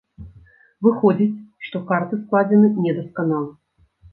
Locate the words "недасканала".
2.87-3.47